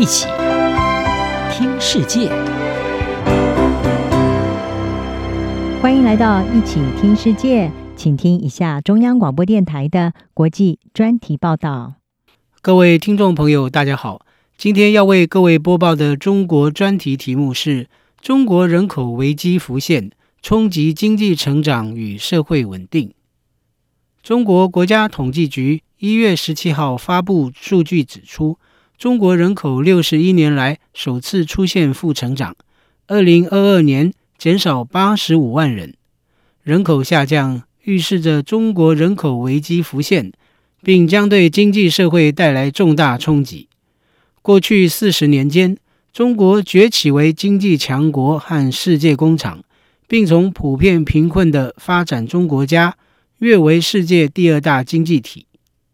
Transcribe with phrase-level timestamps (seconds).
[0.00, 0.26] 一起
[1.52, 2.30] 听世界，
[5.82, 11.96] 欢迎来到一起听世界，请听一下中央广播电台的国际专题报道。
[12.62, 14.24] 各位听众朋友，大家好，
[14.56, 17.86] 今天要为各位播报的中国专题题目是：
[18.22, 20.10] 中国人口危机浮现，
[20.40, 23.12] 冲击经济成长与社会稳定。
[24.22, 28.58] 中国国家统计局一月十七号发布数据指出，
[29.00, 32.54] 中国人口六十一年来首次出现负成长，
[33.06, 35.94] 二零二二年减少八十五万人，
[36.62, 40.30] 人口下降预示着中国人口危机浮现，
[40.82, 43.68] 并将对经济社会带来重大冲击。
[44.42, 45.78] 过去四十年间，
[46.12, 49.64] 中国崛起为经济强国和世界工厂，
[50.06, 52.98] 并从普遍贫困的发展中国家
[53.38, 55.46] 跃为世界第二大经济体，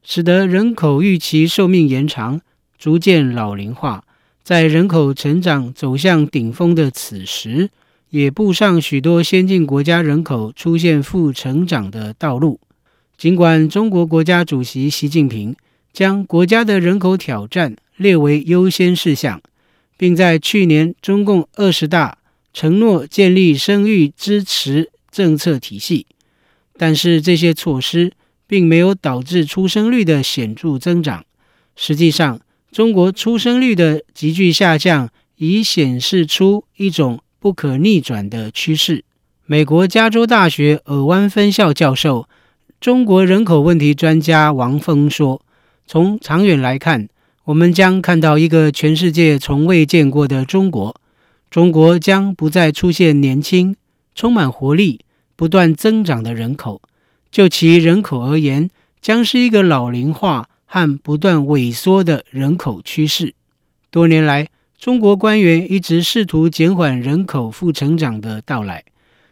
[0.02, 2.40] 使得人口预期寿命延长。
[2.78, 4.04] 逐渐老龄化，
[4.42, 7.70] 在人口成长走向顶峰的此时，
[8.10, 12.60] 也步上许多先进国家人口出现负成长的道路。
[13.16, 15.56] 尽管中国国家主席习近平
[15.92, 19.40] 将国家的人口挑战列为优先事项，
[19.96, 22.18] 并在去年中共二十大
[22.52, 26.06] 承诺建立生育支持政策体系，
[26.76, 28.12] 但是这些措施
[28.46, 31.24] 并没有导致出生率的显著增长。
[31.74, 32.40] 实际上，
[32.76, 39.02] 中国出生率的急剧下降已显示出一种不可逆转的趋势。
[39.46, 42.28] 美国加州大学尔湾分校教授、
[42.78, 45.40] 中国人口问题专家王峰说
[45.88, 47.08] ：“从长远来看，
[47.44, 51.00] 我们将看到一个全世界从未见过的中国。
[51.50, 53.74] 中国将不再出现年轻、
[54.14, 55.00] 充满活力、
[55.34, 56.82] 不断增长的人口，
[57.30, 58.68] 就其人口而言，
[59.00, 63.32] 将是一个老龄化。”和不断萎缩的人口趋势，
[63.90, 64.46] 多年来，
[64.78, 68.84] 中国官员一直试图减缓人口负成长的到来。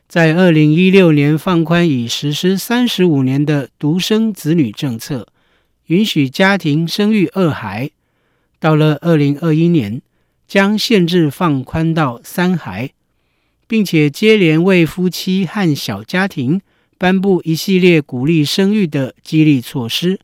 [0.08, 5.28] 在二零一六年放宽已实施三十五年的独生子女政策，
[5.88, 7.88] 允许家庭生育二孩；
[8.58, 10.00] 到了二零二一年，
[10.48, 12.92] 将限制放宽到三孩，
[13.66, 16.62] 并且接连为夫妻和小家庭
[16.96, 20.20] 颁布一系列鼓励生育的激励措施。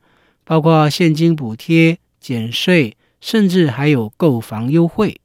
[0.51, 5.21] 包括现金补贴、减税，甚至还有购房优惠。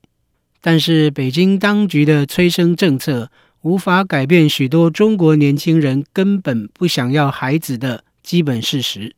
[0.61, 3.31] 但是，北京当局的催生政策
[3.63, 9.15] 无法改变许多中国年轻人根本不想要孩子的基本事实。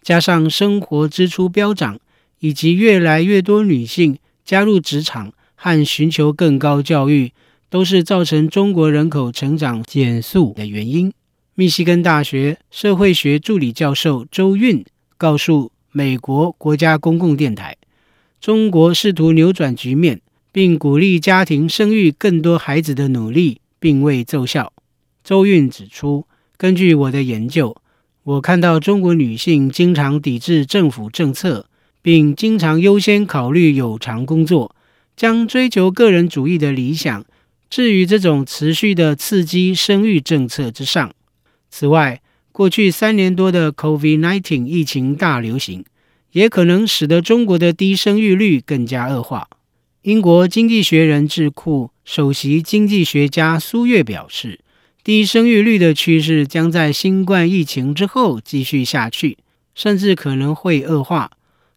[0.00, 1.98] 加上生活支出飙涨，
[2.38, 7.32] 以及越来越多女性加入职场和寻求更高教育，
[7.68, 11.12] 都是造成中国人口成长减速的原因。
[11.56, 14.84] 密西根大学社会学助理教授周韵。
[15.18, 17.76] 告诉美国国家公共电台，
[18.40, 20.20] 中国试图扭转局面，
[20.52, 24.72] 并鼓励家庭生育更多孩子的努力并未奏效。
[25.24, 26.24] 周韵指出，
[26.56, 27.76] 根据我的研究，
[28.22, 31.66] 我看到中国女性经常抵制政府政策，
[32.00, 34.76] 并经常优先考虑有偿工作，
[35.16, 37.24] 将追求个人主义的理想
[37.68, 41.12] 置于这种持续的刺激生育政策之上。
[41.68, 42.22] 此外，
[42.58, 45.84] 过去三年多的 COVID-19 疫情大流行，
[46.32, 49.48] 也可能使得中国的低生育率更加恶化。
[50.02, 54.58] 英国经济学人智库首席经济学家苏月表示，
[55.04, 59.38] 低生育率的趋势将在新冠疫情之后继续下去，
[59.76, 61.30] 甚至可能会恶化。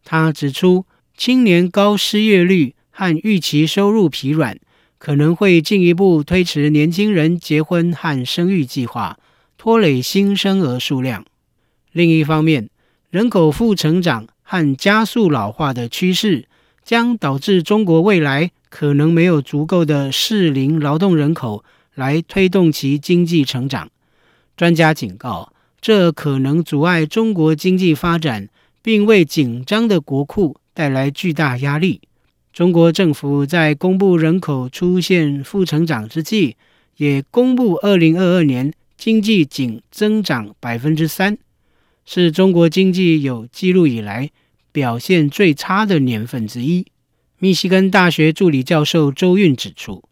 [0.03, 4.57] 他指出，青年高失业率和预期收入疲软，
[4.97, 9.19] 可能会进一步推迟年轻人结婚和生育计划。
[9.63, 11.23] 拖累新生儿数量。
[11.91, 12.71] 另一方面，
[13.11, 16.47] 人口负成长和加速老化的趋势
[16.83, 21.63] 将导致中国未来可能没有足够的适龄劳动人口
[21.93, 23.87] 来推动其经济成长。
[24.57, 28.49] 专家警告，这可能阻碍中国经济发展，
[28.81, 32.01] 并为紧张的国库带来巨大压力。
[32.51, 36.55] 中国政府在公布人口出现负成长之际，
[36.97, 38.73] 也公布二零二二年。
[39.01, 41.35] 经济仅增长百分之三，
[42.05, 44.29] 是中国经济有记录以来
[44.71, 46.85] 表现最差的年份之一。
[47.39, 50.03] 密西根大学助理教授周韵指出，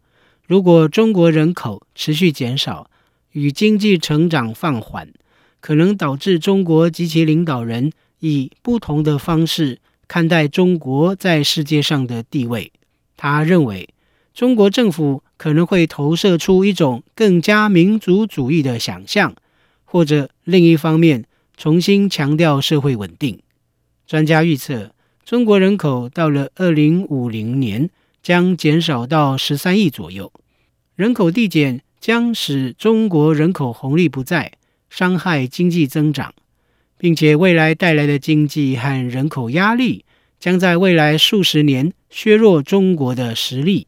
[0.44, 2.90] 如果中国人口持续减少
[3.30, 5.12] 与经济成长放缓，
[5.60, 9.78] 可能导致中国及其领导人以不同的方式
[10.08, 12.72] 看待中国在世界上的地位。
[13.16, 13.88] 他认为，
[14.34, 19.34] 中国政府可能会投射出一种更加民族主义的想象，
[19.86, 21.24] 或者另一方面
[21.56, 23.40] 重新强调社会稳定。
[24.06, 24.92] 专家预测，
[25.24, 27.88] 中国人口到了二零五零年
[28.22, 30.30] 将减少到十三亿左右。
[30.94, 34.52] 人口递减将使中国人口红利不再，
[34.90, 36.34] 伤害经济增长，
[36.98, 40.04] 并且未来带来的经济和人口压力，
[40.38, 43.86] 将在未来数十年削弱中国的实力，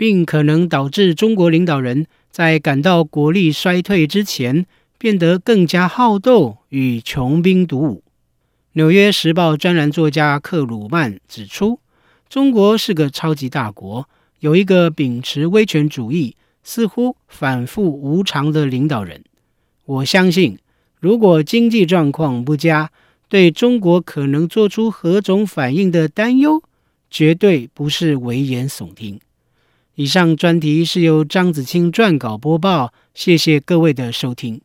[0.00, 4.64] 并可能导致中国领导人在感到国力衰退之前，
[4.96, 7.96] 变得更加好斗与穷兵黩武。
[8.72, 11.80] 《纽约时报》专栏作家克鲁曼指出，
[12.30, 14.08] 中国是个超级大国，
[14.38, 19.22] 有一个秉持威权主义、似乎反复无常的领导人。
[19.84, 20.56] 我相信，
[20.98, 22.90] 如果经济状况不佳，
[23.28, 26.62] 对中国可能做出何种反应的担忧，
[27.10, 29.20] 绝对不是危言耸听。
[30.00, 34.58] 以上专题是由张子清撰稿播报，谢谢各位的收听。